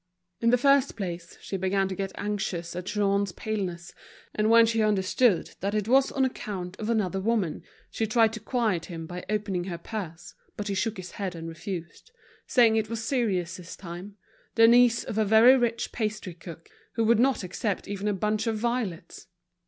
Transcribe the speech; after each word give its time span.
In 0.39 0.49
the 0.49 0.57
first 0.57 0.95
place, 0.95 1.37
she 1.41 1.57
began 1.57 1.87
to 1.87 1.93
get 1.93 2.11
anxious 2.15 2.75
at 2.75 2.87
Jean's 2.87 3.31
paleness, 3.33 3.93
and 4.33 4.49
when 4.49 4.65
she 4.65 4.81
understood 4.81 5.51
that 5.59 5.75
it 5.75 5.87
was 5.87 6.11
on 6.11 6.25
account 6.25 6.75
of 6.79 6.89
another 6.89 7.21
woman, 7.21 7.61
she 7.91 8.07
tried 8.07 8.33
to 8.33 8.39
quiet 8.39 8.85
him 8.85 9.05
by 9.05 9.23
opening 9.29 9.65
her 9.65 9.77
purse, 9.77 10.33
but 10.57 10.69
he 10.69 10.73
shook 10.73 10.97
his 10.97 11.11
head 11.11 11.35
and 11.35 11.47
refused, 11.47 12.09
saying 12.47 12.77
it 12.77 12.89
was 12.89 13.03
serious 13.03 13.57
this 13.57 13.75
time, 13.75 14.17
the 14.55 14.67
niece 14.67 15.03
of 15.03 15.19
a 15.19 15.23
very 15.23 15.55
rich 15.55 15.91
pastry 15.91 16.33
cook, 16.33 16.67
who 16.93 17.03
would 17.03 17.19
not 17.19 17.43
accept 17.43 17.87
even 17.87 18.07
a 18.07 18.13
bunch 18.15 18.47
of 18.47 18.57
violets. 18.57 19.27